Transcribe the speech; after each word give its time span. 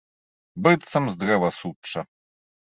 Быццам 0.67 1.03
з 1.13 1.21
дрэва 1.25 1.53
сучча. 1.61 1.99